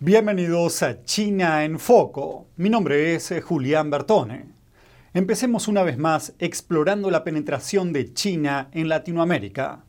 Bienvenidos 0.00 0.84
a 0.84 1.02
China 1.02 1.64
en 1.64 1.80
Foco. 1.80 2.46
Mi 2.56 2.70
nombre 2.70 3.16
es 3.16 3.32
eh, 3.32 3.40
Julián 3.40 3.90
Bertone. 3.90 4.44
Empecemos 5.12 5.66
una 5.66 5.82
vez 5.82 5.98
más 5.98 6.34
explorando 6.38 7.10
la 7.10 7.24
penetración 7.24 7.92
de 7.92 8.14
China 8.14 8.68
en 8.74 8.88
Latinoamérica. 8.88 9.82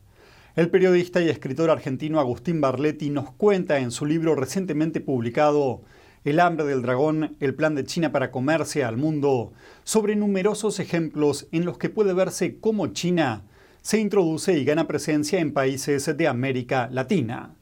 El 0.56 0.68
periodista 0.68 1.20
y 1.20 1.28
escritor 1.28 1.70
argentino 1.70 2.18
Agustín 2.18 2.60
Barletti 2.60 3.08
nos 3.08 3.30
cuenta 3.30 3.78
en 3.78 3.92
su 3.92 4.04
libro 4.04 4.34
recientemente 4.34 5.00
publicado 5.00 5.82
El 6.24 6.40
hambre 6.40 6.66
del 6.66 6.82
dragón, 6.82 7.36
el 7.38 7.54
plan 7.54 7.76
de 7.76 7.84
China 7.84 8.10
para 8.10 8.32
comerse 8.32 8.82
al 8.82 8.96
mundo, 8.96 9.52
sobre 9.84 10.16
numerosos 10.16 10.80
ejemplos 10.80 11.46
en 11.52 11.64
los 11.64 11.78
que 11.78 11.88
puede 11.88 12.14
verse 12.14 12.58
cómo 12.58 12.88
China 12.88 13.44
se 13.80 14.00
introduce 14.00 14.58
y 14.58 14.64
gana 14.64 14.88
presencia 14.88 15.38
en 15.38 15.52
países 15.52 16.16
de 16.16 16.26
América 16.26 16.88
Latina. 16.90 17.54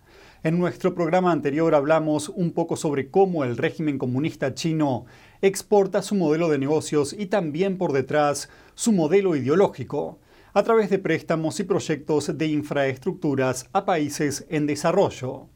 En 0.44 0.56
nuestro 0.56 0.94
programa 0.94 1.32
anterior 1.32 1.74
hablamos 1.74 2.28
un 2.28 2.52
poco 2.52 2.76
sobre 2.76 3.10
cómo 3.10 3.42
el 3.42 3.56
régimen 3.56 3.98
comunista 3.98 4.54
chino 4.54 5.04
exporta 5.42 6.00
su 6.00 6.14
modelo 6.14 6.48
de 6.48 6.58
negocios 6.58 7.12
y 7.12 7.26
también 7.26 7.76
por 7.76 7.92
detrás 7.92 8.48
su 8.76 8.92
modelo 8.92 9.34
ideológico, 9.34 10.20
a 10.54 10.62
través 10.62 10.90
de 10.90 11.00
préstamos 11.00 11.58
y 11.58 11.64
proyectos 11.64 12.38
de 12.38 12.46
infraestructuras 12.46 13.68
a 13.72 13.84
países 13.84 14.46
en 14.48 14.68
desarrollo. 14.68 15.48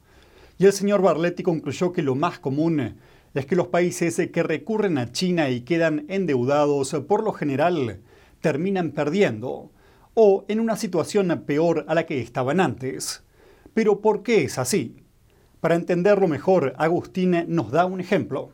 Y 0.59 0.67
el 0.67 0.73
señor 0.73 1.01
Barletti 1.01 1.45
concluyó 1.45 1.93
que 1.93 2.03
lo 2.03 2.17
más 2.17 2.41
común 2.41 2.97
es 3.35 3.47
que 3.47 3.55
los 3.55 3.69
países 3.69 4.21
que 4.33 4.43
recurren 4.43 4.99
a 4.99 5.13
China 5.13 5.49
y 5.49 5.61
quedan 5.61 6.07
endeudados 6.09 6.93
por 7.07 7.23
lo 7.23 7.33
general 7.33 8.01
terminan 8.41 8.91
perdiendo, 8.91 9.71
o 10.15 10.45
en 10.49 10.59
una 10.59 10.77
situación 10.77 11.45
peor 11.47 11.85
a 11.87 11.95
la 11.95 12.05
que 12.05 12.21
estaban 12.21 12.59
antes. 12.59 13.23
Pero 13.75 14.01
¿por 14.01 14.23
qué 14.23 14.45
es 14.45 14.59
así? 14.59 14.97
Para 15.61 15.77
entenderlo 15.77 16.27
mejor, 16.27 16.75
Agustín 16.77 17.45
nos 17.49 17.71
da 17.71 17.87
un 17.87 18.01
ejemplo. 18.01 18.51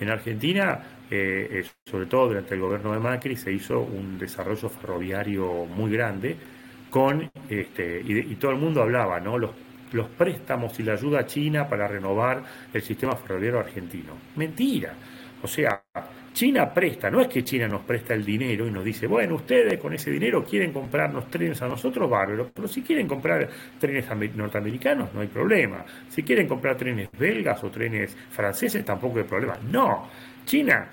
En 0.00 0.10
Argentina, 0.10 0.82
eh, 1.10 1.64
sobre 1.86 2.06
todo 2.06 2.28
durante 2.28 2.54
el 2.54 2.60
gobierno 2.60 2.92
de 2.92 2.98
Macri, 2.98 3.36
se 3.36 3.52
hizo 3.52 3.80
un 3.80 4.18
desarrollo 4.18 4.68
ferroviario 4.68 5.66
muy 5.66 5.92
grande 5.92 6.36
con, 6.90 7.30
este, 7.48 8.00
y, 8.04 8.34
todo 8.34 8.50
el 8.50 8.58
mundo 8.58 8.82
hablaba, 8.82 9.20
¿no? 9.20 9.38
Los, 9.38 9.52
los 9.92 10.08
préstamos 10.08 10.78
y 10.80 10.82
la 10.82 10.94
ayuda 10.94 11.20
a 11.20 11.26
China 11.26 11.68
para 11.68 11.86
renovar 11.86 12.42
el 12.72 12.82
sistema 12.82 13.14
ferroviario 13.14 13.60
argentino. 13.60 14.14
Mentira. 14.34 14.94
O 15.42 15.46
sea, 15.46 15.83
China 16.34 16.74
presta, 16.74 17.08
no 17.10 17.20
es 17.20 17.28
que 17.28 17.44
China 17.44 17.68
nos 17.68 17.82
presta 17.82 18.12
el 18.12 18.24
dinero 18.24 18.66
y 18.66 18.70
nos 18.72 18.84
dice, 18.84 19.06
bueno, 19.06 19.36
ustedes 19.36 19.78
con 19.78 19.94
ese 19.94 20.10
dinero 20.10 20.44
quieren 20.44 20.72
comprarnos 20.72 21.30
trenes 21.30 21.62
a 21.62 21.68
nosotros, 21.68 22.10
bárbaros, 22.10 22.50
pero 22.52 22.66
si 22.66 22.82
quieren 22.82 23.06
comprar 23.06 23.48
trenes 23.78 24.04
norteamericanos, 24.34 25.14
no 25.14 25.20
hay 25.20 25.28
problema. 25.28 25.84
Si 26.08 26.24
quieren 26.24 26.48
comprar 26.48 26.76
trenes 26.76 27.08
belgas 27.16 27.62
o 27.62 27.70
trenes 27.70 28.16
franceses, 28.30 28.84
tampoco 28.84 29.18
hay 29.18 29.24
problema. 29.24 29.56
No, 29.70 30.08
China 30.44 30.88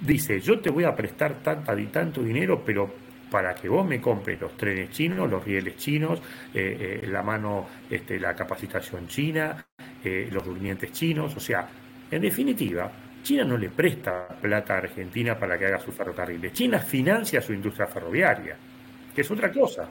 dice, 0.00 0.40
yo 0.40 0.58
te 0.60 0.70
voy 0.70 0.84
a 0.84 0.96
prestar 0.96 1.42
tanta 1.42 1.78
y 1.78 1.86
tanto 1.88 2.22
dinero, 2.22 2.62
pero 2.64 2.90
para 3.30 3.54
que 3.54 3.68
vos 3.68 3.86
me 3.86 4.00
compres 4.00 4.40
los 4.40 4.56
trenes 4.56 4.90
chinos, 4.90 5.30
los 5.30 5.44
rieles 5.44 5.76
chinos, 5.76 6.22
eh, 6.54 7.00
eh, 7.02 7.06
la 7.06 7.22
mano, 7.22 7.66
este, 7.90 8.18
la 8.18 8.34
capacitación 8.34 9.06
china, 9.08 9.62
eh, 10.02 10.30
los 10.32 10.42
durmientes 10.42 10.90
chinos, 10.90 11.36
o 11.36 11.40
sea, 11.40 11.68
en 12.10 12.22
definitiva, 12.22 12.90
China 13.22 13.44
no 13.44 13.56
le 13.56 13.70
presta 13.70 14.26
plata 14.40 14.74
a 14.74 14.78
Argentina 14.78 15.38
para 15.38 15.56
que 15.56 15.66
haga 15.66 15.78
sus 15.78 15.94
ferrocarriles. 15.94 16.52
China 16.52 16.80
financia 16.80 17.40
su 17.40 17.52
industria 17.52 17.86
ferroviaria, 17.86 18.56
que 19.14 19.20
es 19.20 19.30
otra 19.30 19.52
cosa. 19.52 19.88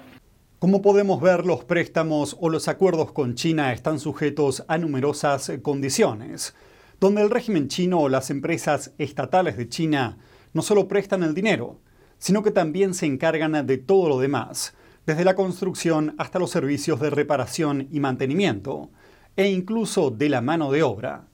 Como 0.60 0.82
podemos 0.82 1.22
ver, 1.22 1.46
los 1.46 1.64
préstamos 1.64 2.36
o 2.40 2.50
los 2.50 2.68
acuerdos 2.68 3.14
con 3.14 3.36
China 3.36 3.72
están 3.72 4.00
sujetos 4.00 4.66
a 4.68 4.78
numerosas 4.78 5.52
condiciones, 5.62 6.54
donde 7.00 7.22
el 7.22 7.30
régimen 7.30 7.70
chino 7.70 8.02
o 8.02 8.10
las 8.10 8.30
empresas 8.30 8.94
estatales 8.98 9.56
de 9.56 9.70
China 9.70 10.18
no 10.54 10.62
solo 10.62 10.90
prestan 10.90 11.24
el 11.24 11.34
dinero, 11.34 11.80
sino 12.18 12.44
que 12.44 12.52
también 12.52 12.94
se 12.94 13.06
encargan 13.06 13.66
de 13.66 13.78
todo 13.78 14.10
lo 14.10 14.20
demás, 14.20 14.76
desde 15.06 15.24
la 15.24 15.36
construcción 15.36 16.16
hasta 16.18 16.38
los 16.38 16.52
servicios 16.52 17.00
de 17.00 17.10
reparación 17.10 17.88
y 17.92 18.02
mantenimiento, 18.02 18.92
e 19.38 19.50
incluso 19.50 20.12
de 20.12 20.30
la 20.30 20.42
mano 20.42 20.70
de 20.72 20.84
obra. 20.84 21.28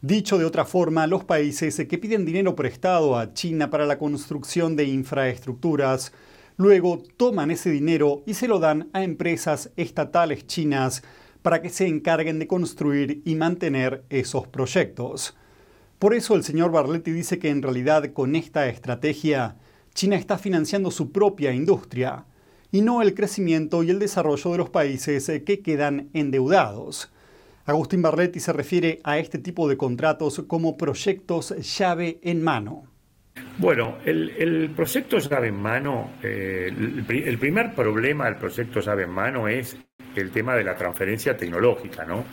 Dicho 0.00 0.38
de 0.38 0.44
otra 0.44 0.64
forma, 0.64 1.08
los 1.08 1.24
países 1.24 1.74
que 1.88 1.98
piden 1.98 2.24
dinero 2.24 2.54
prestado 2.54 3.18
a 3.18 3.34
China 3.34 3.68
para 3.68 3.84
la 3.84 3.98
construcción 3.98 4.76
de 4.76 4.84
infraestructuras, 4.84 6.12
luego 6.56 7.02
toman 7.16 7.50
ese 7.50 7.70
dinero 7.70 8.22
y 8.24 8.34
se 8.34 8.46
lo 8.46 8.60
dan 8.60 8.90
a 8.92 9.02
empresas 9.02 9.72
estatales 9.76 10.46
chinas 10.46 11.02
para 11.42 11.60
que 11.62 11.68
se 11.68 11.88
encarguen 11.88 12.38
de 12.38 12.46
construir 12.46 13.22
y 13.24 13.34
mantener 13.34 14.04
esos 14.08 14.46
proyectos. 14.46 15.36
Por 15.98 16.14
eso 16.14 16.36
el 16.36 16.44
señor 16.44 16.70
Barletti 16.70 17.10
dice 17.10 17.40
que 17.40 17.48
en 17.48 17.60
realidad 17.60 18.12
con 18.12 18.36
esta 18.36 18.68
estrategia 18.68 19.56
China 19.94 20.14
está 20.14 20.38
financiando 20.38 20.92
su 20.92 21.10
propia 21.10 21.52
industria 21.52 22.24
y 22.70 22.82
no 22.82 23.02
el 23.02 23.14
crecimiento 23.14 23.82
y 23.82 23.90
el 23.90 23.98
desarrollo 23.98 24.52
de 24.52 24.58
los 24.58 24.70
países 24.70 25.26
que 25.44 25.58
quedan 25.58 26.08
endeudados. 26.12 27.10
Agustín 27.68 28.00
Barletti 28.00 28.40
se 28.40 28.54
refiere 28.54 28.98
a 29.04 29.18
este 29.18 29.38
tipo 29.38 29.68
de 29.68 29.76
contratos 29.76 30.42
como 30.46 30.78
proyectos 30.78 31.54
llave 31.78 32.18
en 32.22 32.42
mano. 32.42 32.84
Bueno, 33.58 33.98
el, 34.06 34.70
proyecto 34.74 35.18
llave 35.18 35.48
en 35.48 35.60
mano, 35.60 36.12
eh, 36.22 36.72
el, 36.74 37.38
primer 37.38 37.74
problema 37.74 38.24
del 38.24 38.36
proyecto 38.36 38.80
llave 38.80 39.02
en 39.02 39.10
mano 39.10 39.48
es 39.48 39.76
el 40.16 40.30
tema 40.30 40.54
de 40.54 40.64
la 40.64 40.76
transferencia 40.76 41.36
tecnológica, 41.36 42.06
¿no? 42.06 42.24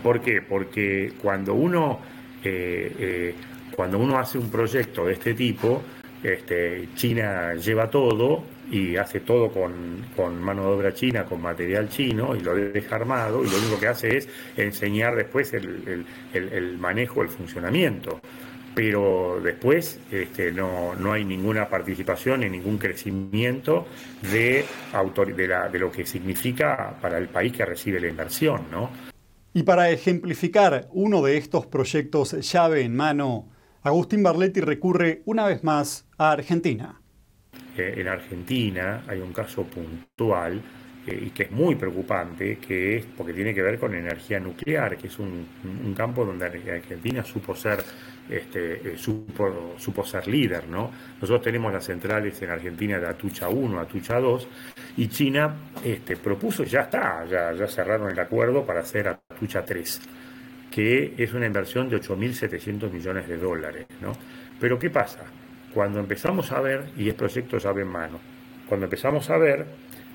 ¿Por 0.00 0.20
qué? 0.20 0.42
Porque 0.42 1.14
cuando 1.20 1.54
uno, 1.54 1.98
eh, 2.44 2.94
eh, 2.96 3.34
cuando 3.74 3.98
uno 3.98 4.16
hace 4.16 4.38
un 4.38 4.48
proyecto 4.48 5.06
de 5.06 5.14
este 5.14 5.34
tipo, 5.34 5.82
este, 6.24 6.88
China 6.94 7.54
lleva 7.54 7.90
todo 7.90 8.42
y 8.70 8.96
hace 8.96 9.20
todo 9.20 9.50
con, 9.50 10.40
mano 10.40 10.62
de 10.62 10.68
obra 10.68 10.94
china, 10.94 11.24
con 11.24 11.42
material 11.42 11.90
chino 11.90 12.34
y 12.34 12.40
lo 12.40 12.54
deja 12.54 12.96
armado 12.96 13.44
y 13.44 13.50
lo 13.50 13.58
único 13.58 13.78
que 13.78 13.88
hace 13.88 14.16
es 14.16 14.28
enseñar 14.56 15.16
después 15.16 15.52
el, 15.52 16.06
manejo, 16.78 17.22
el 17.22 17.28
funcionamiento. 17.28 18.20
Pero 18.74 19.38
después 19.44 20.00
este, 20.10 20.50
no, 20.50 20.96
no, 20.96 21.12
hay 21.12 21.24
ninguna 21.24 21.68
participación 21.68 22.40
ni 22.40 22.48
ningún 22.48 22.78
crecimiento 22.78 23.86
de 24.32 24.64
lo 25.74 25.92
que 25.92 26.06
significa 26.06 26.96
para 27.00 27.18
el 27.18 27.28
país 27.28 27.52
que 27.52 27.64
recibe 27.64 28.00
la 28.00 28.08
inversión. 28.08 28.62
¿no? 28.72 28.90
Y 29.52 29.62
para 29.62 29.90
ejemplificar 29.90 30.88
uno 30.90 31.22
de 31.22 31.36
estos 31.36 31.66
proyectos 31.66 32.32
llave 32.50 32.80
en 32.80 32.96
mano, 32.96 33.53
Agustín 33.84 34.22
Barletti 34.22 34.62
recurre 34.62 35.20
una 35.26 35.44
vez 35.44 35.62
más 35.62 36.08
a 36.16 36.30
Argentina. 36.30 37.02
en 37.76 38.08
Argentina 38.08 39.04
hay 39.06 39.20
un 39.20 39.30
caso 39.30 39.64
puntual 39.64 40.62
eh, 41.06 41.24
y 41.26 41.30
que 41.30 41.42
es 41.42 41.50
muy 41.50 41.74
preocupante, 41.74 42.56
que 42.56 42.96
es 42.96 43.04
porque 43.04 43.34
tiene 43.34 43.52
que 43.52 43.60
ver 43.60 43.78
con 43.78 43.94
energía 43.94 44.40
nuclear, 44.40 44.96
que 44.96 45.08
es 45.08 45.18
un, 45.18 45.46
campo 45.94 46.24
donde 46.24 46.46
Argentina 46.46 47.22
supo 47.22 47.54
ser, 47.54 47.84
este, 48.30 48.94
eh, 48.94 48.96
supo, 48.96 50.02
ser 50.02 50.28
líder. 50.28 50.66
¿no? 50.66 50.90
Nosotros 51.20 51.42
tenemos 51.42 51.70
las 51.70 51.84
centrales 51.84 52.40
en 52.40 52.48
Argentina 52.48 52.98
de 52.98 53.06
Atucha 53.06 53.50
1, 53.50 53.78
Atucha 53.78 54.18
2, 54.18 54.48
y 54.96 55.08
China 55.08 55.54
este, 55.84 56.16
propuso, 56.16 56.64
ya 56.64 56.80
está, 56.80 57.26
ya, 57.26 57.52
ya 57.52 57.66
cerraron 57.66 58.10
el 58.10 58.18
acuerdo 58.18 58.64
para 58.64 58.80
hacer 58.80 59.08
Atucha 59.08 59.62
3 59.62 60.23
que 60.74 61.14
es 61.16 61.32
una 61.32 61.46
inversión 61.46 61.88
de 61.88 62.00
8.700 62.00 62.90
millones 62.90 63.28
de 63.28 63.36
dólares. 63.36 63.86
¿no? 64.00 64.10
Pero 64.58 64.76
¿qué 64.76 64.90
pasa? 64.90 65.20
Cuando 65.72 66.00
empezamos 66.00 66.50
a 66.50 66.60
ver, 66.60 66.86
y 66.96 67.08
es 67.08 67.14
proyecto 67.14 67.58
llave 67.58 67.82
en 67.82 67.88
mano, 67.88 68.18
cuando 68.68 68.86
empezamos 68.86 69.30
a 69.30 69.38
ver 69.38 69.66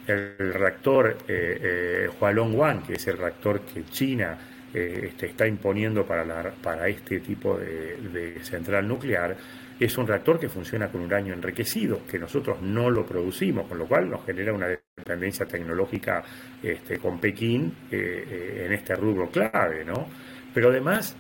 el 0.06 0.54
reactor 0.54 1.18
eh, 1.28 2.08
eh, 2.10 2.80
que 2.86 2.94
es 2.94 3.08
el 3.08 3.18
reactor 3.18 3.62
que 3.62 3.86
China 3.86 4.38
eh, 4.74 5.04
este, 5.06 5.28
está 5.28 5.48
imponiendo 5.48 6.06
para, 6.06 6.52
para 6.62 6.90
este 6.90 7.22
tipo 7.22 7.58
de, 7.58 8.40
central 8.42 8.86
nuclear, 8.86 9.38
es 9.80 9.98
un 9.98 10.08
reactor 10.08 10.40
que 10.40 10.50
funciona 10.50 10.90
con 10.90 11.02
uranio 11.02 11.34
enriquecido, 11.34 12.02
que 12.06 12.20
nosotros 12.20 12.62
no 12.62 12.90
lo 12.90 13.06
producimos, 13.06 13.66
con 13.66 13.78
lo 13.78 13.86
cual 13.88 14.10
nos 14.10 14.26
genera 14.26 14.52
una 14.52 14.68
dependencia 14.68 15.46
tecnológica 15.46 16.22
este, 16.62 16.98
con 16.98 17.18
Pekín 17.18 17.74
en 17.90 18.74
este 18.74 18.94
rubro 18.96 19.30
clave, 19.30 19.86
¿no? 19.86 20.29
Pero 20.54 20.70
además, 20.70 21.16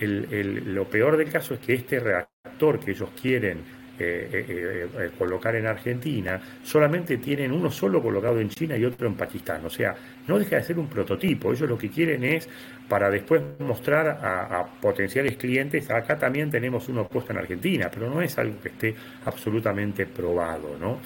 lo 0.00 0.84
peor 0.88 1.16
del 1.16 1.30
caso 1.30 1.54
es 1.54 1.60
que 1.60 1.74
este 1.74 2.00
reactor 2.00 2.80
que 2.80 2.92
ellos 2.92 3.10
quieren 3.20 3.82
eh, 3.98 4.28
eh, 4.32 4.88
eh, 4.98 5.10
colocar 5.18 5.54
en 5.54 5.66
Argentina, 5.66 6.40
solamente 6.64 7.18
tienen 7.18 7.52
uno 7.52 7.70
solo 7.70 8.02
colocado 8.02 8.40
en 8.40 8.48
China 8.48 8.76
y 8.76 8.84
otro 8.84 9.06
en 9.06 9.14
Pakistán. 9.14 9.64
O 9.64 9.70
sea, 9.70 9.94
no 10.26 10.38
deja 10.38 10.56
de 10.56 10.62
ser 10.62 10.78
un 10.78 10.88
prototipo. 10.88 11.52
Ellos 11.52 11.68
lo 11.68 11.78
que 11.78 11.90
quieren 11.90 12.24
es 12.24 12.48
para 12.88 13.10
después 13.10 13.42
mostrar 13.60 14.08
a, 14.08 14.66
potenciales 14.80 15.36
clientes, 15.36 15.90
acá 15.90 16.18
también 16.18 16.50
tenemos 16.50 16.88
uno 16.88 17.06
puesto 17.06 17.32
en 17.32 17.38
Argentina, 17.38 17.90
pero 17.92 18.08
no 18.10 18.20
es 18.22 18.36
algo 18.38 18.60
que 18.60 18.68
esté 18.70 18.94
absolutamente 19.24 20.06
probado, 20.06 20.76
¿no? 20.80 20.98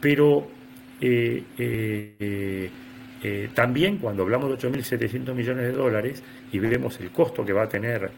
Pero 0.00 0.48
eh, 3.22 3.50
también 3.54 3.98
cuando 3.98 4.22
hablamos 4.22 4.48
de 4.50 4.68
8.700 4.68 5.34
millones 5.34 5.64
de 5.64 5.72
dólares 5.72 6.22
y 6.52 6.58
vemos 6.58 7.00
el 7.00 7.10
costo 7.10 7.44
que 7.44 7.52
va 7.52 7.64
a 7.64 7.68
tener 7.68 8.10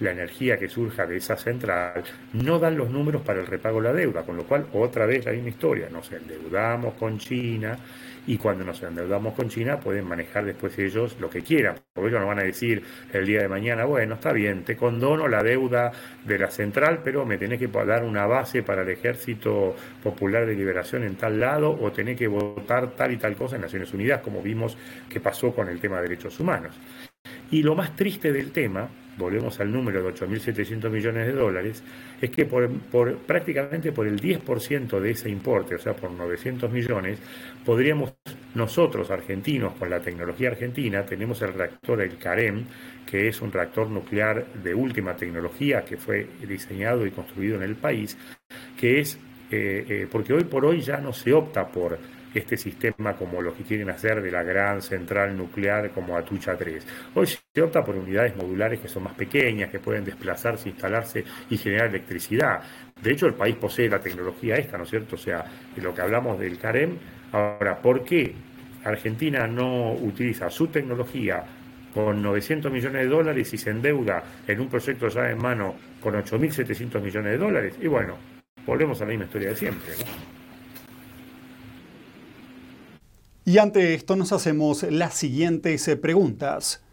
la 0.00 0.10
energía 0.10 0.56
que 0.56 0.68
surja 0.68 1.06
de 1.06 1.18
esa 1.18 1.36
central, 1.36 2.02
no 2.32 2.58
dan 2.58 2.76
los 2.76 2.90
números 2.90 3.22
para 3.22 3.40
el 3.40 3.46
repago 3.46 3.82
de 3.82 3.88
la 3.88 3.92
deuda, 3.92 4.22
con 4.22 4.36
lo 4.36 4.44
cual 4.44 4.66
otra 4.72 5.06
vez 5.06 5.26
la 5.26 5.32
misma 5.32 5.50
historia, 5.50 5.88
nos 5.90 6.10
endeudamos 6.12 6.94
con 6.94 7.18
China 7.18 7.78
y 8.26 8.38
cuando 8.38 8.64
nos 8.64 8.82
endeudamos 8.82 9.34
con 9.34 9.48
China 9.48 9.78
pueden 9.78 10.06
manejar 10.06 10.44
después 10.44 10.78
ellos 10.78 11.16
lo 11.20 11.28
que 11.28 11.42
quieran, 11.42 11.76
porque 11.92 12.10
ellos 12.10 12.20
no 12.20 12.26
van 12.26 12.38
a 12.38 12.42
decir 12.42 12.82
el 13.12 13.26
día 13.26 13.42
de 13.42 13.48
mañana, 13.48 13.84
bueno, 13.84 14.14
está 14.14 14.32
bien, 14.32 14.64
te 14.64 14.76
condono 14.76 15.28
la 15.28 15.42
deuda 15.42 15.92
de 16.24 16.38
la 16.38 16.50
central, 16.50 17.00
pero 17.04 17.26
me 17.26 17.38
tenés 17.38 17.58
que 17.58 17.68
dar 17.68 18.04
una 18.04 18.26
base 18.26 18.62
para 18.62 18.82
el 18.82 18.88
Ejército 18.90 19.76
Popular 20.02 20.46
de 20.46 20.54
Liberación 20.54 21.04
en 21.04 21.16
tal 21.16 21.38
lado 21.40 21.76
o 21.78 21.92
tenés 21.92 22.18
que 22.18 22.28
votar 22.28 22.92
tal 22.92 23.12
y 23.12 23.16
tal 23.16 23.36
cosa 23.36 23.56
en 23.56 23.62
Naciones 23.62 23.92
Unidas, 23.92 24.20
como 24.20 24.42
vimos 24.42 24.76
que 25.08 25.20
pasó 25.20 25.54
con 25.54 25.68
el 25.68 25.80
tema 25.80 25.96
de 25.96 26.02
derechos 26.02 26.38
humanos. 26.40 26.74
Y 27.50 27.62
lo 27.62 27.74
más 27.74 27.94
triste 27.94 28.32
del 28.32 28.52
tema 28.52 28.88
volvemos 29.16 29.58
al 29.60 29.72
número 29.72 30.02
de 30.02 30.12
8.700 30.12 30.90
millones 30.90 31.26
de 31.26 31.32
dólares, 31.32 31.82
es 32.20 32.30
que 32.30 32.46
por, 32.46 32.68
prácticamente 33.18 33.92
por 33.92 34.06
el 34.06 34.20
10% 34.20 35.00
de 35.00 35.10
ese 35.10 35.30
importe, 35.30 35.76
o 35.76 35.78
sea, 35.78 35.94
por 35.94 36.10
900 36.10 36.70
millones, 36.70 37.18
podríamos 37.64 38.14
nosotros, 38.54 39.10
argentinos, 39.10 39.74
con 39.74 39.90
la 39.90 40.00
tecnología 40.00 40.50
argentina, 40.50 41.04
tenemos 41.04 41.42
el 41.42 41.52
reactor, 41.52 42.00
el 42.02 42.16
CAREM, 42.18 42.64
que 43.10 43.28
es 43.28 43.40
un 43.40 43.52
reactor 43.52 43.88
nuclear 43.88 44.46
de 44.62 44.74
última 44.74 45.14
tecnología 45.14 45.84
que 45.84 45.96
fue 45.96 46.26
diseñado 46.46 47.06
y 47.06 47.10
construido 47.10 47.56
en 47.56 47.62
el 47.62 47.76
país, 47.76 48.16
que 48.78 49.00
es, 49.00 49.18
eh, 49.50 49.84
eh, 49.88 50.08
porque 50.10 50.32
hoy 50.32 50.44
por 50.44 50.64
hoy 50.64 50.80
ya 50.80 50.98
no 50.98 51.12
se 51.12 51.32
opta 51.32 51.66
por 51.66 51.98
este 52.34 52.56
sistema 52.56 53.16
como 53.16 53.40
lo 53.40 53.54
que 53.54 53.62
quieren 53.62 53.90
hacer 53.90 54.20
de 54.20 54.30
la 54.30 54.42
gran 54.42 54.82
central 54.82 55.36
nuclear 55.36 55.90
como 55.90 56.16
Atucha 56.16 56.56
3. 56.56 56.86
Hoy 57.14 57.28
se 57.54 57.62
opta 57.62 57.84
por 57.84 57.94
unidades 57.94 58.34
modulares 58.34 58.80
que 58.80 58.88
son 58.88 59.04
más 59.04 59.14
pequeñas, 59.14 59.70
que 59.70 59.78
pueden 59.78 60.04
desplazarse, 60.04 60.68
instalarse 60.68 61.24
y 61.48 61.56
generar 61.56 61.86
electricidad. 61.86 62.60
De 63.00 63.12
hecho, 63.12 63.26
el 63.26 63.34
país 63.34 63.54
posee 63.54 63.88
la 63.88 64.00
tecnología 64.00 64.56
esta, 64.56 64.76
¿no 64.76 64.82
es 64.82 64.90
cierto? 64.90 65.14
O 65.14 65.18
sea, 65.18 65.44
de 65.76 65.80
lo 65.80 65.94
que 65.94 66.00
hablamos 66.00 66.36
del 66.40 66.58
CAREM. 66.58 66.98
Ahora, 67.30 67.80
¿por 67.80 68.02
qué 68.02 68.34
Argentina 68.82 69.46
no 69.46 69.92
utiliza 69.92 70.50
su 70.50 70.66
tecnología 70.66 71.44
con 71.94 72.20
900 72.20 72.72
millones 72.72 73.02
de 73.02 73.08
dólares 73.08 73.54
y 73.54 73.56
se 73.56 73.70
endeuda 73.70 74.24
en 74.48 74.60
un 74.60 74.68
proyecto 74.68 75.06
ya 75.06 75.30
en 75.30 75.38
mano 75.38 75.76
con 76.00 76.14
8.700 76.14 77.00
millones 77.00 77.32
de 77.34 77.38
dólares? 77.38 77.74
Y 77.80 77.86
bueno, 77.86 78.16
volvemos 78.66 79.00
a 79.00 79.04
la 79.04 79.10
misma 79.10 79.26
historia 79.26 79.50
de 79.50 79.56
siempre, 79.56 79.92
¿no? 80.00 80.34
Y 83.44 83.58
ante 83.58 83.94
esto 83.94 84.16
nos 84.16 84.32
hacemos 84.32 84.82
las 84.82 85.14
siguientes 85.14 85.88
preguntas. 86.02 86.83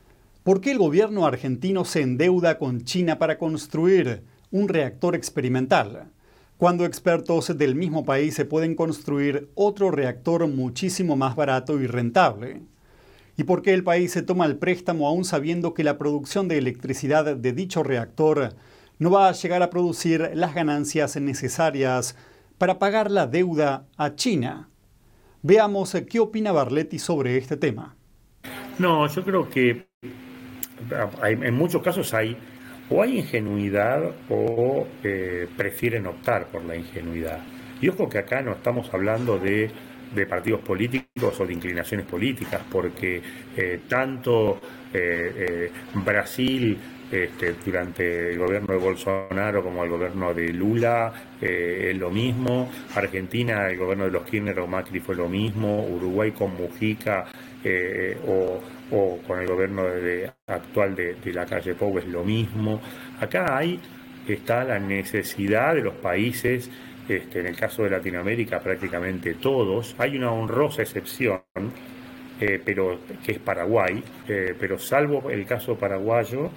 ¿Por 0.43 0.59
qué 0.59 0.71
el 0.71 0.79
gobierno 0.79 1.27
argentino 1.27 1.85
se 1.85 2.01
endeuda 2.01 2.57
con 2.57 2.81
China 2.83 3.19
para 3.19 3.37
construir 3.37 4.23
un 4.49 4.69
reactor 4.69 5.13
experimental? 5.13 6.09
Cuando 6.57 6.83
expertos 6.83 7.55
del 7.55 7.75
mismo 7.75 8.05
país 8.05 8.33
se 8.33 8.45
pueden 8.45 8.73
construir 8.73 9.51
otro 9.53 9.91
reactor 9.91 10.47
muchísimo 10.47 11.15
más 11.15 11.35
barato 11.35 11.79
y 11.79 11.85
rentable. 11.85 12.63
¿Y 13.37 13.43
por 13.43 13.61
qué 13.61 13.75
el 13.75 13.83
país 13.83 14.13
se 14.13 14.23
toma 14.23 14.47
el 14.47 14.57
préstamo 14.57 15.07
aún 15.07 15.25
sabiendo 15.25 15.75
que 15.75 15.83
la 15.83 15.99
producción 15.99 16.47
de 16.47 16.57
electricidad 16.57 17.35
de 17.35 17.53
dicho 17.53 17.83
reactor 17.83 18.55
no 18.97 19.11
va 19.11 19.29
a 19.29 19.33
llegar 19.33 19.61
a 19.61 19.69
producir 19.69 20.31
las 20.33 20.55
ganancias 20.55 21.17
necesarias 21.17 22.15
para 22.57 22.79
pagar 22.79 23.11
la 23.11 23.27
deuda 23.27 23.85
a 23.95 24.15
China? 24.15 24.69
Veamos 25.43 25.95
qué 26.09 26.19
opina 26.19 26.51
Barletti 26.51 26.97
sobre 26.97 27.37
este 27.37 27.57
tema. 27.57 27.95
No, 28.79 29.07
yo 29.07 29.23
creo 29.23 29.47
que 29.47 29.90
en 31.23 31.53
muchos 31.53 31.81
casos 31.81 32.13
hay 32.13 32.37
o 32.89 33.01
hay 33.01 33.19
ingenuidad 33.19 34.03
o 34.29 34.87
eh, 35.03 35.47
prefieren 35.55 36.07
optar 36.07 36.47
por 36.47 36.63
la 36.65 36.75
ingenuidad. 36.75 37.39
Y 37.81 37.89
ojo 37.89 38.09
que 38.09 38.19
acá 38.19 38.41
no 38.41 38.51
estamos 38.51 38.93
hablando 38.93 39.39
de, 39.39 39.71
partidos 40.29 40.61
políticos 40.61 41.39
o 41.39 41.45
de 41.45 41.53
inclinaciones 41.53 42.05
políticas, 42.05 42.61
porque 42.69 43.21
eh, 43.55 43.79
tanto 43.87 44.59
Brasil 45.93 46.77
este, 47.11 47.55
durante 47.65 48.31
el 48.31 48.39
gobierno 48.39 48.73
de 48.73 48.79
Bolsonaro 48.79 49.61
como 49.61 49.83
el 49.83 49.89
gobierno 49.89 50.33
de 50.33 50.53
Lula 50.53 51.11
eh, 51.41 51.89
es 51.91 51.97
lo 51.97 52.09
mismo, 52.09 52.71
Argentina, 52.95 53.69
el 53.69 53.77
gobierno 53.77 54.05
de 54.05 54.11
los 54.11 54.23
Kirchner 54.23 54.57
o 54.61 54.67
Macri 54.67 55.01
fue 55.01 55.15
lo 55.15 55.27
mismo, 55.27 55.85
Uruguay 55.87 56.31
con 56.31 56.55
Mujica 56.55 57.25
eh, 57.63 58.17
o, 58.27 58.59
con 59.25 59.39
el 59.39 59.47
gobierno 59.47 59.83
actual 60.47 60.95
de, 60.95 61.15
la 61.33 61.45
calle 61.45 61.75
Pou 61.75 61.97
es 61.97 62.05
lo 62.07 62.23
mismo. 62.23 62.81
Acá 63.19 63.57
hay, 63.57 63.79
está 64.27 64.63
la 64.63 64.79
necesidad 64.79 65.75
de 65.75 65.81
los 65.81 65.95
países, 65.95 66.69
este, 67.07 67.39
en 67.39 67.47
el 67.47 67.55
caso 67.55 67.83
de 67.83 67.91
Latinoamérica 67.91 68.59
prácticamente 68.59 69.35
todos, 69.35 69.95
hay 69.97 70.17
una 70.17 70.31
honrosa 70.31 70.81
excepción, 70.81 71.41
eh, 72.39 72.61
pero 72.63 72.99
que 73.23 73.33
es 73.33 73.39
Paraguay, 73.39 74.03
pero 74.27 74.77
salvo 74.77 75.29
el 75.29 75.45
caso 75.45 75.77
paraguayo, 75.77 76.51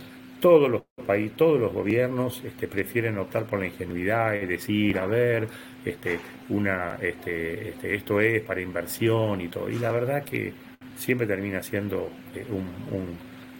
todos 0.45 0.69
los 0.69 0.83
países, 1.06 1.39
todos 1.39 1.59
los 1.59 1.73
gobiernos 1.73 2.43
este, 2.45 2.69
prefieren 2.69 3.17
optar 3.17 3.45
por 3.45 3.61
la 3.61 3.67
ingenuidad 3.67 4.35
y 4.35 4.45
decir, 4.45 4.99
a 4.99 5.06
ver, 5.06 5.49
este, 5.83 6.21
una, 6.51 6.99
este, 7.01 7.71
este, 7.71 7.95
esto 7.95 8.21
es 8.21 8.43
para 8.43 8.61
inversión 8.61 9.41
y 9.41 9.49
todo. 9.49 9.71
Y 9.71 9.79
la 9.79 9.91
verdad 9.91 10.23
que 10.23 10.53
siempre 10.96 11.26
termina 11.26 11.62
siendo 11.62 12.11
eh, 12.35 12.46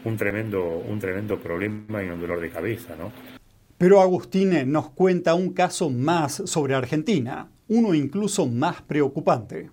un, 0.05 0.17
tremendo, 0.17 0.79
un 0.79 0.99
tremendo 0.99 1.39
problema 1.39 2.03
y 2.03 2.09
un 2.09 2.21
dolor 2.21 2.41
de 2.41 2.51
cabeza, 2.51 2.95
¿no? 2.97 3.13
Pero 3.77 4.01
Agustín 4.01 4.71
nos 4.71 4.91
cuenta 4.91 5.35
un 5.35 5.53
caso 5.53 5.91
más 5.91 6.35
sobre 6.47 6.75
Argentina, 6.75 7.49
uno 7.69 7.95
incluso 7.95 8.47
más 8.47 8.83
preocupante. 8.83 9.71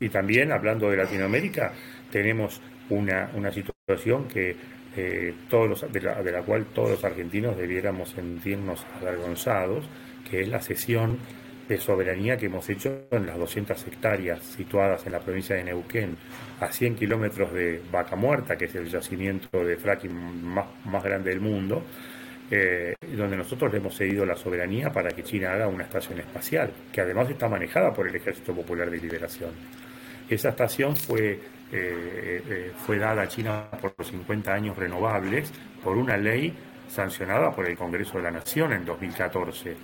Y 0.00 0.08
también, 0.08 0.52
hablando 0.52 0.90
de 0.90 0.96
Latinoamérica, 0.96 1.72
tenemos 2.10 2.60
una, 2.90 3.30
una 3.34 3.52
situación 3.52 4.26
que 4.28 4.56
eh, 4.96 5.34
todos 5.50 5.84
de, 5.92 6.00
la, 6.00 6.42
cual 6.42 6.66
todos 6.66 6.90
los 6.90 7.04
argentinos 7.04 7.56
debiéramos 7.56 8.10
sentirnos 8.10 8.84
avergonzados, 9.00 9.84
que 10.30 10.42
es 10.42 10.48
la 10.48 10.60
cesión 10.60 11.18
de 11.68 11.78
soberanía 11.78 12.36
que 12.36 12.46
hemos 12.46 12.68
hecho 12.68 13.06
en 13.10 13.26
las 13.26 13.38
200 13.38 13.86
hectáreas 13.86 14.42
situadas 14.42 15.06
en 15.06 15.12
la 15.12 15.20
provincia 15.20 15.56
de 15.56 15.64
Neuquén, 15.64 16.16
a 16.60 16.70
100 16.70 16.96
kilómetros 16.96 17.52
de 17.52 17.80
Vaca 17.90 18.16
Muerta, 18.16 18.56
que 18.56 18.66
es 18.66 18.74
el 18.74 18.88
yacimiento 18.88 19.64
de 19.64 19.76
fracking 19.76 20.12
más, 20.44 21.02
grande 21.02 21.30
del 21.30 21.40
mundo, 21.40 21.82
eh, 22.50 22.94
donde 23.16 23.36
nosotros 23.36 23.72
le 23.72 23.78
hemos 23.78 23.96
cedido 23.96 24.26
la 24.26 24.36
soberanía 24.36 24.92
para 24.92 25.08
que 25.10 25.22
China 25.22 25.52
haga 25.52 25.68
una 25.68 25.84
estación 25.84 26.20
espacial, 26.20 26.70
que 26.92 27.00
además 27.00 27.30
está 27.30 27.48
manejada 27.48 27.92
por 27.92 28.06
el 28.06 28.14
Ejército 28.14 28.54
Popular 28.54 28.90
de 28.90 28.98
Liberación. 28.98 29.50
Esa 30.28 30.50
estación 30.50 30.96
fue 30.96 31.38
eh, 31.76 32.42
eh, 32.46 32.72
fue 32.86 32.98
dada 32.98 33.22
a 33.22 33.28
China 33.28 33.68
por 33.80 33.94
50 34.00 34.52
años 34.52 34.76
renovables 34.76 35.50
por 35.82 35.96
una 35.96 36.16
ley 36.16 36.54
sancionada 36.88 37.50
por 37.50 37.66
el 37.66 37.76
Congreso 37.76 38.18
de 38.18 38.24
la 38.24 38.30
Nación 38.30 38.72
en 38.72 38.84
2014. 38.84 39.76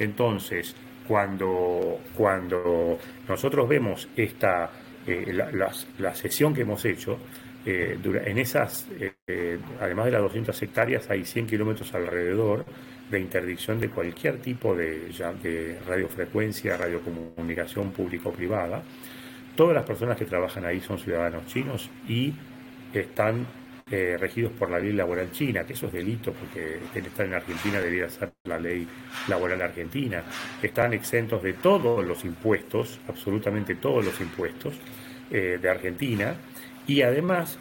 Entonces, 0.00 0.74
cuando, 1.06 2.00
cuando 2.16 2.98
nosotros 3.28 3.68
vemos 3.68 4.08
esta, 4.16 4.70
eh, 5.06 5.32
la, 5.32 6.14
sesión 6.14 6.54
que 6.54 6.62
hemos 6.62 6.84
hecho, 6.84 7.18
en 7.64 8.38
esas, 8.38 8.86
además 9.80 10.04
de 10.04 10.12
las 10.12 10.22
200 10.22 10.62
hectáreas, 10.62 11.10
hay 11.10 11.24
100 11.24 11.48
kilómetros 11.48 11.92
alrededor 11.94 12.64
de 13.10 13.20
interdicción 13.20 13.80
de 13.80 13.88
cualquier 13.88 14.38
tipo 14.38 14.74
de, 14.74 15.08
de 15.42 15.78
radiofrecuencia, 15.86 16.76
radiocomunicación 16.76 17.92
público-privada. 17.92 18.82
Todas 19.54 19.74
las 19.74 19.84
personas 19.84 20.16
que 20.16 20.26
trabajan 20.26 20.64
ahí 20.64 20.80
son 20.80 20.98
ciudadanos 20.98 21.46
chinos 21.46 21.90
y 22.08 22.34
están 22.92 23.46
eh, 23.88 24.16
regidos 24.18 24.50
por 24.50 24.68
la 24.68 24.80
ley 24.80 24.92
laboral 24.92 25.30
china, 25.30 25.64
que 25.64 25.74
eso 25.74 25.86
es 25.86 25.92
delito 25.92 26.32
porque 26.32 26.80
estar 26.92 27.24
en 27.24 27.34
Argentina 27.34 27.78
debiera 27.80 28.10
ser 28.10 28.32
la 28.42 28.58
ley 28.58 28.84
laboral 29.28 29.62
argentina. 29.62 30.24
Están 30.60 30.92
exentos 30.92 31.40
de 31.40 31.52
todos 31.52 32.04
los 32.04 32.24
impuestos, 32.24 32.98
absolutamente 33.06 33.76
todos 33.76 34.04
los 34.04 34.20
impuestos 34.20 34.74
eh, 35.30 35.60
de 35.62 35.70
Argentina. 35.70 36.34
Y 36.88 37.02
además, 37.02 37.60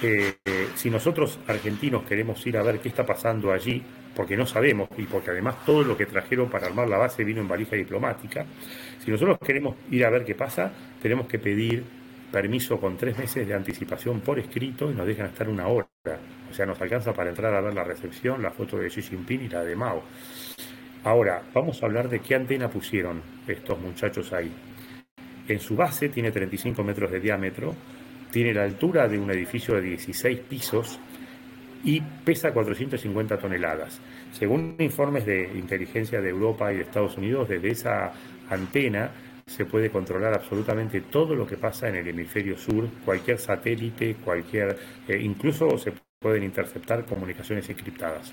eh, 0.00 0.34
si 0.76 0.90
nosotros 0.90 1.40
argentinos 1.48 2.04
queremos 2.04 2.46
ir 2.46 2.56
a 2.56 2.62
ver 2.62 2.78
qué 2.78 2.88
está 2.88 3.04
pasando 3.04 3.50
allí, 3.50 3.82
porque 4.14 4.36
no 4.36 4.46
sabemos 4.46 4.88
y 4.96 5.06
porque 5.06 5.30
además 5.30 5.64
todo 5.66 5.82
lo 5.82 5.96
que 5.96 6.06
trajeron 6.06 6.48
para 6.50 6.68
armar 6.68 6.88
la 6.88 6.98
base 6.98 7.24
vino 7.24 7.40
en 7.40 7.48
valija 7.48 7.74
diplomática, 7.74 8.46
si 9.04 9.10
nosotros 9.10 9.38
queremos 9.44 9.74
ir 9.90 10.04
a 10.04 10.10
ver 10.10 10.24
qué 10.24 10.36
pasa, 10.36 10.72
tenemos 11.02 11.26
que 11.26 11.40
pedir 11.40 11.82
permiso 12.34 12.80
con 12.80 12.96
tres 12.96 13.16
meses 13.16 13.46
de 13.46 13.54
anticipación 13.54 14.20
por 14.20 14.40
escrito 14.40 14.90
y 14.90 14.94
nos 14.94 15.06
dejan 15.06 15.26
estar 15.26 15.48
una 15.48 15.68
hora. 15.68 15.86
O 16.50 16.52
sea, 16.52 16.66
nos 16.66 16.80
alcanza 16.82 17.12
para 17.12 17.30
entrar 17.30 17.54
a 17.54 17.60
ver 17.60 17.72
la 17.72 17.84
recepción, 17.84 18.42
la 18.42 18.50
foto 18.50 18.76
de 18.76 18.88
Xi 18.88 19.02
Jinping 19.02 19.42
y 19.42 19.48
la 19.48 19.62
de 19.62 19.76
Mao. 19.76 20.02
Ahora, 21.04 21.44
vamos 21.54 21.80
a 21.80 21.86
hablar 21.86 22.08
de 22.08 22.18
qué 22.18 22.34
antena 22.34 22.68
pusieron 22.68 23.22
estos 23.46 23.78
muchachos 23.78 24.32
ahí. 24.32 24.52
En 25.46 25.60
su 25.60 25.76
base 25.76 26.08
tiene 26.08 26.32
35 26.32 26.82
metros 26.82 27.12
de 27.12 27.20
diámetro, 27.20 27.72
tiene 28.32 28.52
la 28.52 28.64
altura 28.64 29.06
de 29.06 29.16
un 29.16 29.30
edificio 29.30 29.76
de 29.76 29.82
16 29.82 30.40
pisos 30.40 30.98
y 31.84 32.00
pesa 32.00 32.52
450 32.52 33.38
toneladas. 33.38 34.00
Según 34.32 34.74
informes 34.80 35.24
de 35.24 35.52
inteligencia 35.54 36.20
de 36.20 36.30
Europa 36.30 36.72
y 36.72 36.78
de 36.78 36.82
Estados 36.82 37.16
Unidos, 37.16 37.48
desde 37.48 37.68
esa 37.68 38.12
antena 38.50 39.12
se 39.46 39.66
puede 39.66 39.90
controlar 39.90 40.34
absolutamente 40.34 41.00
todo 41.00 41.34
lo 41.34 41.46
que 41.46 41.56
pasa 41.56 41.88
en 41.88 41.96
el 41.96 42.08
hemisferio 42.08 42.56
sur, 42.56 42.88
cualquier 43.04 43.38
satélite, 43.38 44.16
cualquier, 44.16 44.78
eh, 45.08 45.20
incluso 45.20 45.76
se 45.78 45.92
pueden 46.18 46.42
interceptar 46.42 47.04
comunicaciones 47.04 47.68
encriptadas. 47.68 48.32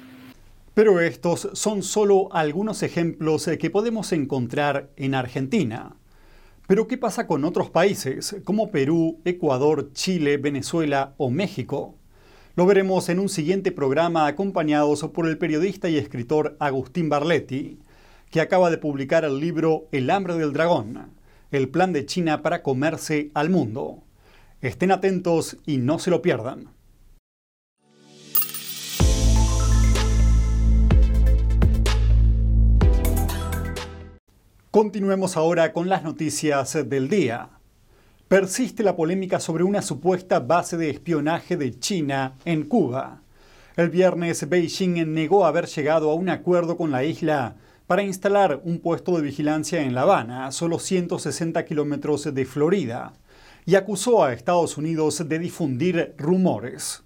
Pero 0.73 1.01
estos 1.01 1.49
son 1.53 1.83
solo 1.83 2.29
algunos 2.31 2.81
ejemplos 2.81 3.47
eh, 3.47 3.57
que 3.57 3.69
podemos 3.69 4.13
encontrar 4.13 4.89
en 4.95 5.15
Argentina. 5.15 5.97
Pero 6.67 6.87
¿qué 6.87 6.97
pasa 6.97 7.27
con 7.27 7.43
otros 7.43 7.69
países 7.69 8.37
como 8.45 8.71
Perú, 8.71 9.19
Ecuador, 9.25 9.91
Chile, 9.91 10.37
Venezuela 10.37 11.13
o 11.17 11.29
México? 11.29 11.95
Lo 12.55 12.65
veremos 12.65 13.09
en 13.09 13.19
un 13.19 13.27
siguiente 13.27 13.73
programa 13.73 14.27
acompañados 14.27 15.03
por 15.13 15.27
el 15.27 15.37
periodista 15.37 15.89
y 15.89 15.97
escritor 15.97 16.55
Agustín 16.59 17.09
Barletti, 17.09 17.79
que 18.31 18.39
acaba 18.39 18.69
de 18.69 18.77
publicar 18.77 19.25
el 19.25 19.39
libro 19.39 19.87
El 19.91 20.09
hambre 20.09 20.35
del 20.35 20.53
dragón, 20.53 21.11
el 21.51 21.67
plan 21.67 21.91
de 21.91 22.05
China 22.05 22.41
para 22.41 22.63
comerse 22.63 23.29
al 23.33 23.49
mundo. 23.49 24.03
Estén 24.61 24.91
atentos 24.91 25.57
y 25.65 25.77
no 25.77 25.99
se 25.99 26.09
lo 26.09 26.21
pierdan. 26.21 26.69
Continuemos 34.71 35.35
ahora 35.35 35.73
con 35.73 35.89
las 35.89 36.03
noticias 36.03 36.77
del 36.87 37.09
día. 37.09 37.49
Persiste 38.29 38.81
la 38.81 38.95
polémica 38.95 39.41
sobre 39.41 39.65
una 39.65 39.81
supuesta 39.81 40.39
base 40.39 40.77
de 40.77 40.89
espionaje 40.89 41.57
de 41.57 41.77
China 41.77 42.35
en 42.45 42.63
Cuba. 42.63 43.23
El 43.75 43.89
viernes 43.89 44.47
Beijing 44.47 45.13
negó 45.13 45.45
haber 45.45 45.65
llegado 45.65 46.09
a 46.09 46.15
un 46.15 46.29
acuerdo 46.29 46.77
con 46.77 46.91
la 46.91 47.03
isla 47.03 47.57
para 47.91 48.03
instalar 48.03 48.61
un 48.63 48.79
puesto 48.79 49.17
de 49.17 49.21
vigilancia 49.21 49.81
en 49.81 49.93
La 49.93 50.03
Habana, 50.03 50.45
a 50.45 50.53
solo 50.53 50.79
160 50.79 51.65
kilómetros 51.65 52.33
de 52.33 52.45
Florida, 52.45 53.11
y 53.65 53.75
acusó 53.75 54.23
a 54.23 54.31
Estados 54.31 54.77
Unidos 54.77 55.27
de 55.27 55.39
difundir 55.39 56.15
rumores. 56.17 57.03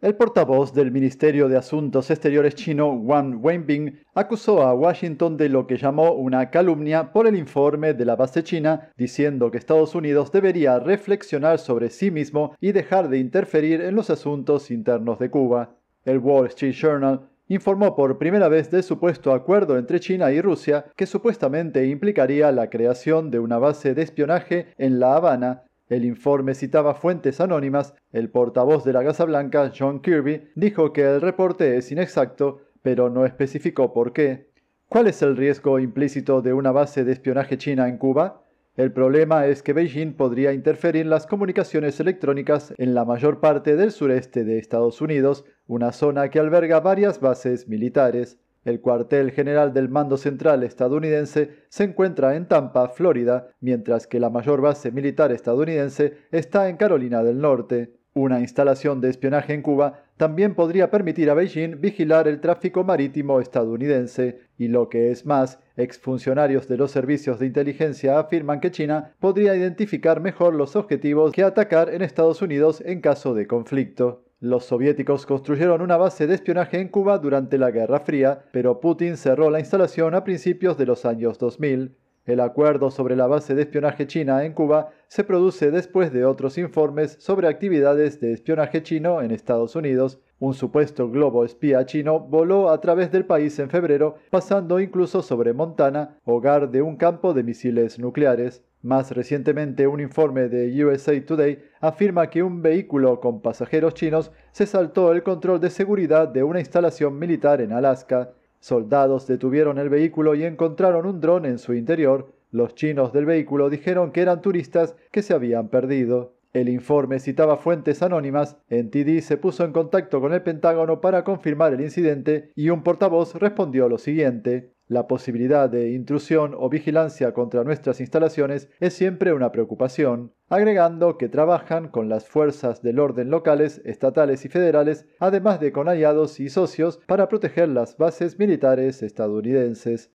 El 0.00 0.16
portavoz 0.16 0.74
del 0.74 0.90
Ministerio 0.90 1.48
de 1.48 1.56
Asuntos 1.56 2.10
Exteriores 2.10 2.56
chino, 2.56 2.90
Wang 2.90 3.38
Wenbing, 3.40 4.00
acusó 4.12 4.62
a 4.62 4.74
Washington 4.74 5.36
de 5.36 5.48
lo 5.48 5.68
que 5.68 5.76
llamó 5.76 6.10
una 6.10 6.50
calumnia 6.50 7.12
por 7.12 7.28
el 7.28 7.36
informe 7.36 7.94
de 7.94 8.04
la 8.04 8.16
base 8.16 8.42
china, 8.42 8.90
diciendo 8.96 9.52
que 9.52 9.58
Estados 9.58 9.94
Unidos 9.94 10.32
debería 10.32 10.80
reflexionar 10.80 11.60
sobre 11.60 11.88
sí 11.88 12.10
mismo 12.10 12.56
y 12.60 12.72
dejar 12.72 13.10
de 13.10 13.18
interferir 13.18 13.80
en 13.80 13.94
los 13.94 14.10
asuntos 14.10 14.72
internos 14.72 15.20
de 15.20 15.30
Cuba. 15.30 15.76
El 16.04 16.18
Wall 16.18 16.48
Street 16.48 16.74
Journal 16.74 17.30
informó 17.50 17.94
por 17.94 18.16
primera 18.16 18.48
vez 18.48 18.70
del 18.70 18.82
supuesto 18.82 19.34
acuerdo 19.34 19.76
entre 19.76 20.00
China 20.00 20.32
y 20.32 20.40
Rusia 20.40 20.86
que 20.96 21.04
supuestamente 21.04 21.86
implicaría 21.86 22.50
la 22.50 22.70
creación 22.70 23.30
de 23.30 23.40
una 23.40 23.58
base 23.58 23.94
de 23.94 24.02
espionaje 24.02 24.68
en 24.78 24.98
La 24.98 25.16
Habana 25.16 25.64
el 25.90 26.04
informe 26.04 26.54
citaba 26.54 26.94
fuentes 26.94 27.40
anónimas. 27.40 27.94
El 28.12 28.30
portavoz 28.30 28.84
de 28.84 28.92
la 28.92 29.02
Casa 29.02 29.24
Blanca, 29.24 29.72
John 29.76 30.00
Kirby, 30.00 30.50
dijo 30.54 30.92
que 30.92 31.02
el 31.02 31.20
reporte 31.20 31.76
es 31.76 31.90
inexacto, 31.90 32.60
pero 32.80 33.10
no 33.10 33.26
especificó 33.26 33.92
por 33.92 34.12
qué. 34.12 34.50
¿Cuál 34.88 35.08
es 35.08 35.20
el 35.20 35.36
riesgo 35.36 35.80
implícito 35.80 36.42
de 36.42 36.52
una 36.52 36.70
base 36.70 37.02
de 37.04 37.12
espionaje 37.12 37.58
china 37.58 37.88
en 37.88 37.98
Cuba? 37.98 38.44
El 38.76 38.92
problema 38.92 39.46
es 39.46 39.64
que 39.64 39.72
Beijing 39.72 40.14
podría 40.14 40.52
interferir 40.52 41.02
en 41.02 41.10
las 41.10 41.26
comunicaciones 41.26 41.98
electrónicas 41.98 42.72
en 42.78 42.94
la 42.94 43.04
mayor 43.04 43.40
parte 43.40 43.74
del 43.74 43.90
sureste 43.90 44.44
de 44.44 44.58
Estados 44.58 45.00
Unidos, 45.00 45.44
una 45.70 45.92
zona 45.92 46.30
que 46.30 46.40
alberga 46.40 46.80
varias 46.80 47.20
bases 47.20 47.68
militares. 47.68 48.40
El 48.64 48.80
cuartel 48.80 49.30
general 49.30 49.72
del 49.72 49.88
Mando 49.88 50.16
Central 50.16 50.64
estadounidense 50.64 51.50
se 51.68 51.84
encuentra 51.84 52.34
en 52.34 52.48
Tampa, 52.48 52.88
Florida, 52.88 53.50
mientras 53.60 54.08
que 54.08 54.18
la 54.18 54.30
mayor 54.30 54.60
base 54.60 54.90
militar 54.90 55.30
estadounidense 55.30 56.14
está 56.32 56.68
en 56.68 56.76
Carolina 56.76 57.22
del 57.22 57.40
Norte. 57.40 57.94
Una 58.14 58.40
instalación 58.40 59.00
de 59.00 59.10
espionaje 59.10 59.54
en 59.54 59.62
Cuba 59.62 60.02
también 60.16 60.56
podría 60.56 60.90
permitir 60.90 61.30
a 61.30 61.34
Beijing 61.34 61.80
vigilar 61.80 62.26
el 62.26 62.40
tráfico 62.40 62.82
marítimo 62.82 63.40
estadounidense, 63.40 64.40
y 64.58 64.66
lo 64.66 64.88
que 64.88 65.12
es 65.12 65.24
más, 65.24 65.60
exfuncionarios 65.76 66.66
de 66.66 66.78
los 66.78 66.90
servicios 66.90 67.38
de 67.38 67.46
inteligencia 67.46 68.18
afirman 68.18 68.58
que 68.58 68.72
China 68.72 69.14
podría 69.20 69.54
identificar 69.54 70.20
mejor 70.20 70.56
los 70.56 70.74
objetivos 70.74 71.30
que 71.30 71.44
atacar 71.44 71.94
en 71.94 72.02
Estados 72.02 72.42
Unidos 72.42 72.82
en 72.84 73.00
caso 73.00 73.34
de 73.34 73.46
conflicto. 73.46 74.24
Los 74.42 74.64
soviéticos 74.64 75.26
construyeron 75.26 75.82
una 75.82 75.98
base 75.98 76.26
de 76.26 76.34
espionaje 76.34 76.80
en 76.80 76.88
Cuba 76.88 77.18
durante 77.18 77.58
la 77.58 77.70
Guerra 77.70 78.00
Fría, 78.00 78.46
pero 78.52 78.80
Putin 78.80 79.18
cerró 79.18 79.50
la 79.50 79.60
instalación 79.60 80.14
a 80.14 80.24
principios 80.24 80.78
de 80.78 80.86
los 80.86 81.04
años 81.04 81.38
2000. 81.38 81.94
El 82.24 82.40
acuerdo 82.40 82.90
sobre 82.90 83.16
la 83.16 83.26
base 83.26 83.54
de 83.54 83.60
espionaje 83.60 84.06
china 84.06 84.42
en 84.46 84.54
Cuba 84.54 84.92
se 85.08 85.24
produce 85.24 85.70
después 85.70 86.10
de 86.10 86.24
otros 86.24 86.56
informes 86.56 87.18
sobre 87.20 87.48
actividades 87.48 88.18
de 88.18 88.32
espionaje 88.32 88.82
chino 88.82 89.20
en 89.20 89.30
Estados 89.30 89.76
Unidos. 89.76 90.20
Un 90.38 90.54
supuesto 90.54 91.10
globo 91.10 91.44
espía 91.44 91.84
chino 91.84 92.18
voló 92.18 92.70
a 92.70 92.80
través 92.80 93.12
del 93.12 93.26
país 93.26 93.58
en 93.58 93.68
febrero, 93.68 94.14
pasando 94.30 94.80
incluso 94.80 95.20
sobre 95.20 95.52
Montana, 95.52 96.18
hogar 96.24 96.70
de 96.70 96.80
un 96.80 96.96
campo 96.96 97.34
de 97.34 97.42
misiles 97.42 97.98
nucleares. 97.98 98.64
Más 98.82 99.10
recientemente, 99.10 99.86
un 99.86 100.00
informe 100.00 100.48
de 100.48 100.84
USA 100.84 101.12
Today 101.22 101.58
afirma 101.80 102.30
que 102.30 102.42
un 102.42 102.62
vehículo 102.62 103.20
con 103.20 103.42
pasajeros 103.42 103.92
chinos 103.92 104.32
se 104.52 104.64
saltó 104.64 105.12
el 105.12 105.22
control 105.22 105.60
de 105.60 105.68
seguridad 105.68 106.28
de 106.28 106.42
una 106.42 106.60
instalación 106.60 107.18
militar 107.18 107.60
en 107.60 107.72
Alaska. 107.72 108.30
Soldados 108.58 109.26
detuvieron 109.26 109.78
el 109.78 109.90
vehículo 109.90 110.34
y 110.34 110.44
encontraron 110.44 111.04
un 111.04 111.20
dron 111.20 111.44
en 111.44 111.58
su 111.58 111.74
interior. 111.74 112.32
Los 112.52 112.74
chinos 112.74 113.12
del 113.12 113.26
vehículo 113.26 113.68
dijeron 113.68 114.12
que 114.12 114.22
eran 114.22 114.40
turistas 114.40 114.96
que 115.12 115.20
se 115.20 115.34
habían 115.34 115.68
perdido. 115.68 116.32
El 116.54 116.70
informe 116.70 117.20
citaba 117.20 117.58
fuentes 117.58 118.02
anónimas, 118.02 118.56
NTD 118.70 119.20
se 119.20 119.36
puso 119.36 119.62
en 119.64 119.72
contacto 119.72 120.22
con 120.22 120.32
el 120.32 120.42
Pentágono 120.42 121.02
para 121.02 121.22
confirmar 121.22 121.74
el 121.74 121.82
incidente 121.82 122.50
y 122.56 122.70
un 122.70 122.82
portavoz 122.82 123.34
respondió 123.34 123.90
lo 123.90 123.98
siguiente. 123.98 124.72
La 124.90 125.06
posibilidad 125.06 125.70
de 125.70 125.92
intrusión 125.92 126.52
o 126.58 126.68
vigilancia 126.68 127.32
contra 127.32 127.62
nuestras 127.62 128.00
instalaciones 128.00 128.68
es 128.80 128.92
siempre 128.92 129.32
una 129.32 129.52
preocupación, 129.52 130.32
agregando 130.48 131.16
que 131.16 131.28
trabajan 131.28 131.86
con 131.86 132.08
las 132.08 132.26
fuerzas 132.26 132.82
del 132.82 132.98
orden 132.98 133.30
locales, 133.30 133.80
estatales 133.84 134.44
y 134.44 134.48
federales, 134.48 135.06
además 135.20 135.60
de 135.60 135.70
con 135.70 135.88
aliados 135.88 136.40
y 136.40 136.48
socios 136.48 136.98
para 137.06 137.28
proteger 137.28 137.68
las 137.68 137.96
bases 137.98 138.36
militares 138.40 139.04
estadounidenses. 139.04 140.10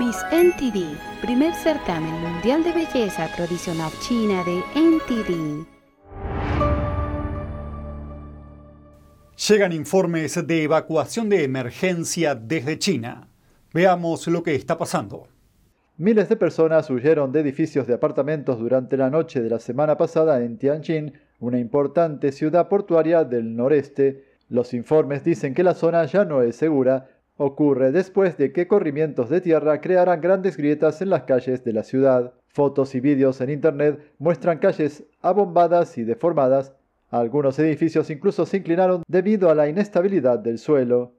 Miss 0.00 0.18
NTD 0.32 1.13
primer 1.24 1.54
certamen 1.54 2.20
mundial 2.20 2.62
de 2.62 2.70
belleza 2.70 3.26
tradicional 3.34 3.90
china 4.00 4.44
de 4.44 4.62
NTD. 4.78 5.66
Llegan 9.48 9.72
informes 9.72 10.46
de 10.46 10.64
evacuación 10.64 11.30
de 11.30 11.44
emergencia 11.44 12.34
desde 12.34 12.78
China. 12.78 13.26
Veamos 13.72 14.26
lo 14.26 14.42
que 14.42 14.54
está 14.54 14.76
pasando. 14.76 15.28
Miles 15.96 16.28
de 16.28 16.36
personas 16.36 16.90
huyeron 16.90 17.32
de 17.32 17.40
edificios 17.40 17.86
de 17.86 17.94
apartamentos 17.94 18.58
durante 18.58 18.98
la 18.98 19.08
noche 19.08 19.40
de 19.40 19.48
la 19.48 19.60
semana 19.60 19.96
pasada 19.96 20.44
en 20.44 20.58
Tianjin, 20.58 21.14
una 21.40 21.58
importante 21.58 22.32
ciudad 22.32 22.68
portuaria 22.68 23.24
del 23.24 23.56
noreste. 23.56 24.24
Los 24.50 24.74
informes 24.74 25.24
dicen 25.24 25.54
que 25.54 25.64
la 25.64 25.72
zona 25.72 26.04
ya 26.04 26.26
no 26.26 26.42
es 26.42 26.56
segura 26.56 27.13
Ocurre 27.36 27.90
después 27.90 28.36
de 28.38 28.52
que 28.52 28.68
corrimientos 28.68 29.28
de 29.28 29.40
tierra 29.40 29.80
crearan 29.80 30.20
grandes 30.20 30.56
grietas 30.56 31.02
en 31.02 31.10
las 31.10 31.24
calles 31.24 31.64
de 31.64 31.72
la 31.72 31.82
ciudad. 31.82 32.32
Fotos 32.46 32.94
y 32.94 33.00
vídeos 33.00 33.40
en 33.40 33.50
Internet 33.50 34.12
muestran 34.18 34.58
calles 34.58 35.02
abombadas 35.20 35.98
y 35.98 36.04
deformadas. 36.04 36.74
Algunos 37.10 37.58
edificios 37.58 38.08
incluso 38.10 38.46
se 38.46 38.58
inclinaron 38.58 39.02
debido 39.08 39.50
a 39.50 39.54
la 39.56 39.68
inestabilidad 39.68 40.38
del 40.38 40.58
suelo. 40.58 41.12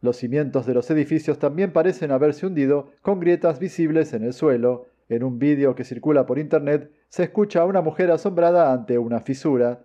Los 0.00 0.16
cimientos 0.16 0.66
de 0.66 0.74
los 0.74 0.90
edificios 0.90 1.38
también 1.38 1.72
parecen 1.72 2.10
haberse 2.10 2.46
hundido 2.46 2.90
con 3.02 3.20
grietas 3.20 3.60
visibles 3.60 4.12
en 4.14 4.24
el 4.24 4.32
suelo. 4.32 4.86
En 5.08 5.22
un 5.22 5.38
vídeo 5.38 5.76
que 5.76 5.84
circula 5.84 6.26
por 6.26 6.40
Internet 6.40 6.90
se 7.08 7.22
escucha 7.22 7.60
a 7.60 7.66
una 7.66 7.82
mujer 7.82 8.10
asombrada 8.10 8.72
ante 8.72 8.98
una 8.98 9.20
fisura. 9.20 9.78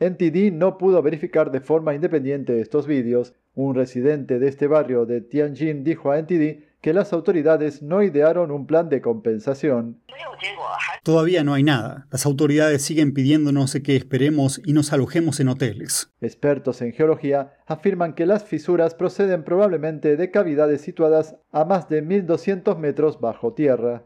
NTD 0.00 0.52
no 0.52 0.78
pudo 0.78 1.00
verificar 1.02 1.50
de 1.50 1.60
forma 1.60 1.94
independiente 1.94 2.60
estos 2.60 2.86
vídeos. 2.86 3.34
Un 3.54 3.74
residente 3.74 4.38
de 4.38 4.48
este 4.48 4.66
barrio 4.66 5.06
de 5.06 5.20
Tianjin 5.20 5.84
dijo 5.84 6.10
a 6.10 6.18
NTD 6.18 6.64
que 6.80 6.92
las 6.92 7.12
autoridades 7.12 7.80
no 7.80 8.02
idearon 8.02 8.50
un 8.50 8.66
plan 8.66 8.88
de 8.88 9.00
compensación. 9.00 10.00
Todavía 11.04 11.44
no 11.44 11.54
hay 11.54 11.62
nada. 11.62 12.08
Las 12.10 12.26
autoridades 12.26 12.82
siguen 12.82 13.14
pidiéndonos 13.14 13.74
que 13.84 13.94
esperemos 13.94 14.60
y 14.64 14.72
nos 14.72 14.92
alojemos 14.92 15.38
en 15.38 15.48
hoteles. 15.48 16.10
Expertos 16.20 16.82
en 16.82 16.92
geología 16.92 17.54
afirman 17.66 18.14
que 18.14 18.26
las 18.26 18.44
fisuras 18.44 18.94
proceden 18.94 19.44
probablemente 19.44 20.16
de 20.16 20.30
cavidades 20.30 20.80
situadas 20.80 21.36
a 21.52 21.64
más 21.64 21.88
de 21.88 22.02
1200 22.02 22.78
metros 22.78 23.20
bajo 23.20 23.54
tierra. 23.54 24.04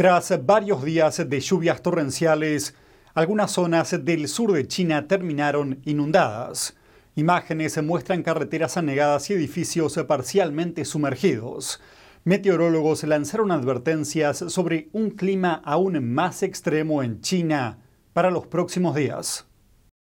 Tras 0.00 0.32
varios 0.46 0.82
días 0.82 1.28
de 1.28 1.40
lluvias 1.40 1.82
torrenciales, 1.82 2.74
algunas 3.12 3.50
zonas 3.50 4.02
del 4.02 4.28
sur 4.28 4.50
de 4.50 4.66
China 4.66 5.06
terminaron 5.06 5.82
inundadas. 5.84 6.74
Imágenes 7.16 7.82
muestran 7.82 8.22
carreteras 8.22 8.78
anegadas 8.78 9.28
y 9.28 9.34
edificios 9.34 10.02
parcialmente 10.08 10.86
sumergidos. 10.86 11.82
Meteorólogos 12.24 13.04
lanzaron 13.04 13.50
advertencias 13.50 14.38
sobre 14.38 14.88
un 14.92 15.10
clima 15.10 15.60
aún 15.66 16.02
más 16.14 16.42
extremo 16.42 17.02
en 17.02 17.20
China 17.20 17.80
para 18.14 18.30
los 18.30 18.46
próximos 18.46 18.96
días. 18.96 19.48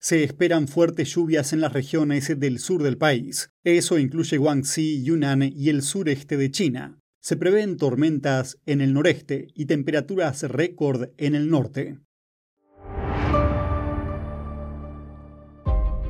Se 0.02 0.22
esperan 0.22 0.68
fuertes 0.68 1.16
lluvias 1.16 1.54
en 1.54 1.62
las 1.62 1.72
regiones 1.72 2.38
del 2.38 2.60
sur 2.60 2.84
del 2.84 2.98
país. 2.98 3.52
Eso 3.64 3.98
incluye 3.98 4.36
Guangxi, 4.36 5.02
Yunnan 5.06 5.44
y 5.44 5.70
el 5.70 5.82
sureste 5.82 6.36
de 6.36 6.52
China. 6.52 6.98
Se 7.28 7.36
prevén 7.36 7.76
tormentas 7.76 8.58
en 8.66 8.80
el 8.80 8.94
noreste 8.94 9.50
y 9.54 9.66
temperaturas 9.66 10.44
récord 10.44 11.10
en 11.18 11.36
el 11.36 11.50
norte. 11.50 12.00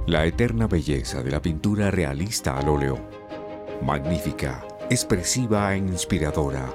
La 0.06 0.28
eterna 0.28 0.68
belleza 0.68 1.24
de 1.24 1.32
la 1.32 1.42
pintura 1.42 1.90
realista 1.90 2.56
al 2.56 2.70
óleo. 2.70 3.00
Magnífica, 3.82 4.64
expresiva 4.92 5.74
e 5.74 5.80
inspiradora. 5.80 6.72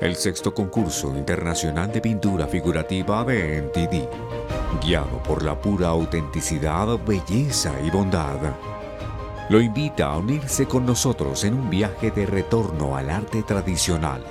El 0.00 0.16
sexto 0.16 0.52
concurso 0.52 1.16
internacional 1.16 1.92
de 1.92 2.00
pintura 2.00 2.48
figurativa 2.48 3.24
de 3.24 3.62
NTD, 3.62 4.84
guiado 4.84 5.22
por 5.22 5.44
la 5.44 5.60
pura 5.60 5.86
autenticidad, 5.86 6.98
belleza 7.06 7.72
y 7.86 7.90
bondad. 7.90 8.77
Lo 9.48 9.60
invita 9.62 10.12
a 10.12 10.18
unirse 10.18 10.66
con 10.66 10.84
nosotros 10.84 11.42
en 11.44 11.54
un 11.54 11.70
viaje 11.70 12.10
de 12.10 12.26
retorno 12.26 12.96
al 12.96 13.08
arte 13.08 13.42
tradicional. 13.42 14.22